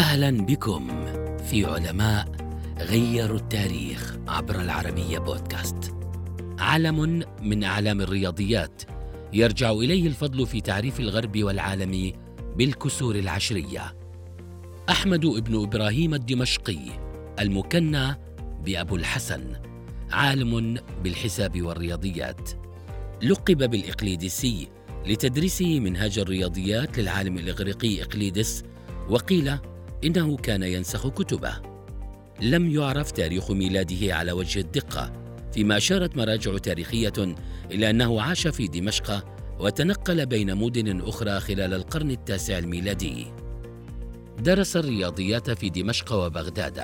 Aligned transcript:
أهلا 0.00 0.30
بكم 0.30 0.88
في 1.38 1.64
علماء 1.64 2.28
غيروا 2.78 3.36
التاريخ 3.36 4.16
عبر 4.28 4.60
العربية 4.60 5.18
بودكاست. 5.18 5.94
علم 6.58 7.24
من 7.42 7.64
أعلام 7.64 8.00
الرياضيات 8.00 8.82
يرجع 9.32 9.70
إليه 9.70 10.06
الفضل 10.06 10.46
في 10.46 10.60
تعريف 10.60 11.00
الغرب 11.00 11.42
والعالم 11.42 12.12
بالكسور 12.56 13.14
العشرية. 13.16 13.96
أحمد 14.90 15.26
بن 15.26 15.62
إبراهيم 15.62 16.14
الدمشقي 16.14 16.80
المكنى 17.40 18.16
بأبو 18.64 18.96
الحسن 18.96 19.52
عالم 20.10 20.78
بالحساب 21.04 21.62
والرياضيات. 21.62 22.50
لقب 23.22 23.70
بالاقليدسي 23.70 24.68
لتدريسه 25.06 25.80
منهاج 25.80 26.18
الرياضيات 26.18 26.98
للعالم 26.98 27.38
الإغريقي 27.38 28.02
إقليدس 28.02 28.64
وقيل 29.08 29.58
إنه 30.04 30.36
كان 30.36 30.62
ينسخ 30.62 31.08
كتبه. 31.08 31.52
لم 32.42 32.70
يعرف 32.70 33.10
تاريخ 33.10 33.50
ميلاده 33.50 34.14
على 34.14 34.32
وجه 34.32 34.60
الدقة 34.60 35.12
فيما 35.52 35.76
أشارت 35.76 36.16
مراجع 36.16 36.58
تاريخية 36.58 37.12
إلى 37.70 37.90
أنه 37.90 38.22
عاش 38.22 38.46
في 38.46 38.66
دمشق 38.66 39.24
وتنقل 39.60 40.26
بين 40.26 40.56
مدن 40.56 41.00
أخرى 41.00 41.40
خلال 41.40 41.74
القرن 41.74 42.10
التاسع 42.10 42.58
الميلادي. 42.58 43.26
درس 44.38 44.76
الرياضيات 44.76 45.50
في 45.50 45.70
دمشق 45.70 46.12
وبغداد 46.12 46.82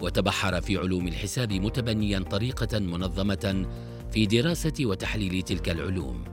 وتبحر 0.00 0.60
في 0.60 0.76
علوم 0.76 1.08
الحساب 1.08 1.52
متبنيا 1.52 2.18
طريقة 2.18 2.78
منظمة 2.78 3.66
في 4.12 4.26
دراسة 4.26 4.72
وتحليل 4.80 5.42
تلك 5.42 5.68
العلوم. 5.68 6.31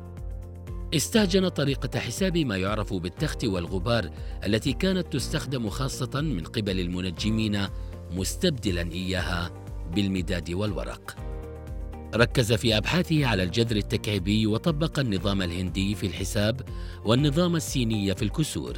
استهجن 0.93 1.48
طريقة 1.48 1.99
حساب 1.99 2.38
ما 2.38 2.57
يعرف 2.57 2.93
بالتخت 2.93 3.45
والغبار 3.45 4.09
التي 4.45 4.73
كانت 4.73 5.13
تستخدم 5.13 5.69
خاصة 5.69 6.22
من 6.22 6.44
قبل 6.44 6.80
المنجمين 6.80 7.67
مستبدلا 8.11 8.81
إياها 8.81 9.52
بالمداد 9.95 10.52
والورق. 10.52 11.16
ركز 12.16 12.53
في 12.53 12.78
أبحاثه 12.78 13.25
على 13.25 13.44
الجذر 13.44 13.75
التكعيبي 13.75 14.47
وطبق 14.47 15.00
النظام 15.00 15.41
الهندي 15.41 15.95
في 15.95 16.08
الحساب 16.08 16.61
والنظام 17.06 17.56
الصيني 17.56 18.16
في 18.16 18.22
الكسور. 18.22 18.73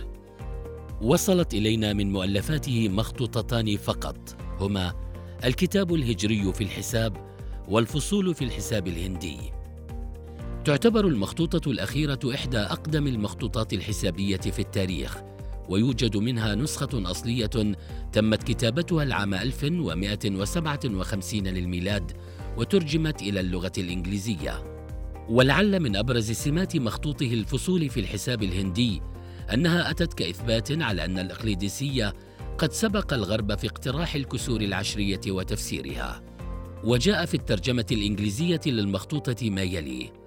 وصلت 1.02 1.54
إلينا 1.54 1.94
من 1.94 2.12
مؤلفاته 2.12 2.90
مخطوطتان 2.90 3.78
فقط 3.78 4.36
هما 4.60 4.94
الكتاب 5.44 5.94
الهجري 5.94 6.54
في 6.54 6.64
الحساب 6.64 7.18
والفصول 7.68 8.36
في 8.36 8.44
الحساب 8.44 8.88
الهندي. 8.88 9.61
تعتبر 10.66 11.08
المخطوطة 11.08 11.72
الأخيرة 11.72 12.20
إحدى 12.34 12.58
أقدم 12.58 13.08
المخطوطات 13.08 13.74
الحسابية 13.74 14.38
في 14.38 14.60
التاريخ 14.60 15.18
ويوجد 15.70 16.18
منها 16.18 16.56
نسخة 16.56 16.90
أصلية 16.94 17.76
تمت 18.12 18.44
كتابتها 18.44 19.04
العام 19.04 19.34
1157 19.34 21.48
للميلاد 21.48 22.12
وترجمت 22.58 23.22
إلى 23.22 23.40
اللغة 23.40 23.72
الإنجليزية. 23.78 24.64
ولعل 25.30 25.80
من 25.80 25.96
أبرز 25.96 26.32
سمات 26.32 26.78
مخطوطه 26.78 27.34
الفصول 27.34 27.90
في 27.90 28.00
الحساب 28.00 28.44
الهندي 28.44 29.02
أنها 29.54 29.92
أتت 29.92 30.14
كإثبات 30.14 30.72
على 30.72 31.06
أن 31.06 31.20
الإقليدسية 31.20 32.14
قد 32.58 32.72
سبق 32.72 33.14
الغرب 33.14 33.58
في 33.58 33.68
اقتراح 33.68 34.16
الكسور 34.16 34.62
العشرية 34.62 35.22
وتفسيرها. 35.28 36.22
وجاء 36.84 37.26
في 37.26 37.34
الترجمة 37.34 37.86
الإنجليزية 37.92 38.62
للمخطوطة 38.66 39.50
ما 39.50 39.62
يلي 39.62 40.21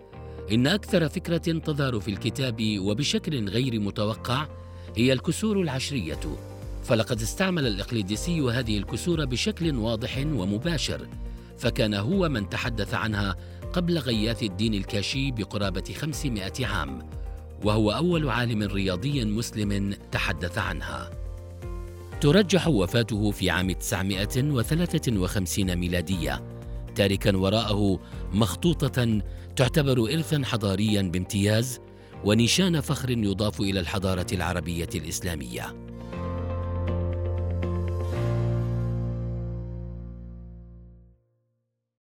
إن 0.52 0.66
أكثر 0.66 1.08
فكرة 1.08 1.36
تظهر 1.36 2.00
في 2.00 2.08
الكتاب 2.08 2.78
وبشكل 2.78 3.48
غير 3.48 3.80
متوقع 3.80 4.46
هي 4.96 5.12
الكسور 5.12 5.60
العشرية. 5.60 6.20
فلقد 6.84 7.20
استعمل 7.20 7.66
الإقليدسي 7.66 8.40
هذه 8.40 8.78
الكسور 8.78 9.24
بشكل 9.24 9.76
واضح 9.76 10.18
ومباشر 10.18 11.08
فكان 11.58 11.94
هو 11.94 12.28
من 12.28 12.48
تحدث 12.48 12.94
عنها 12.94 13.36
قبل 13.72 13.98
غياث 13.98 14.42
الدين 14.42 14.74
الكاشي 14.74 15.30
بقرابة 15.30 15.94
500 16.00 16.66
عام 16.66 17.08
وهو 17.64 17.90
أول 17.90 18.28
عالم 18.28 18.62
رياضي 18.62 19.24
مسلم 19.24 19.94
تحدث 20.12 20.58
عنها. 20.58 21.10
ترجح 22.20 22.68
وفاته 22.68 23.30
في 23.30 23.50
عام 23.50 23.72
953 23.72 25.76
ميلادية. 25.76 26.53
تاركا 26.94 27.36
وراءه 27.36 28.00
مخطوطة 28.32 29.20
تعتبر 29.56 30.00
إرثا 30.14 30.42
حضاريا 30.44 31.02
بامتياز 31.02 31.80
ونشان 32.24 32.80
فخر 32.80 33.10
يضاف 33.10 33.60
إلى 33.60 33.80
الحضارة 33.80 34.26
العربية 34.32 34.88
الإسلامية. 34.94 35.93